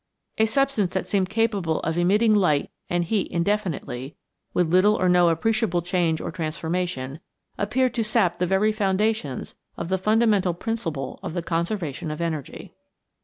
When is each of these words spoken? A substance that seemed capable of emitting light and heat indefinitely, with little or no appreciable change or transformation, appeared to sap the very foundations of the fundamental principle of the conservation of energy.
A 0.39 0.47
substance 0.47 0.95
that 0.95 1.05
seemed 1.05 1.29
capable 1.29 1.79
of 1.81 1.95
emitting 1.95 2.33
light 2.33 2.71
and 2.89 3.03
heat 3.05 3.27
indefinitely, 3.31 4.15
with 4.51 4.73
little 4.73 4.95
or 4.95 5.07
no 5.07 5.29
appreciable 5.29 5.83
change 5.83 6.19
or 6.19 6.31
transformation, 6.31 7.19
appeared 7.59 7.93
to 7.93 8.03
sap 8.03 8.39
the 8.39 8.47
very 8.47 8.71
foundations 8.71 9.53
of 9.77 9.89
the 9.89 9.99
fundamental 9.99 10.55
principle 10.55 11.19
of 11.21 11.35
the 11.35 11.43
conservation 11.43 12.09
of 12.09 12.19
energy. 12.19 12.73